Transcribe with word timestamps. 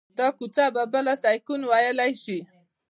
دا 0.17 0.27
کوڅه 0.37 0.65
به 0.75 0.83
بله 0.93 1.13
سیلیکون 1.23 1.61
ویلي 1.71 2.11
شي 2.23 2.39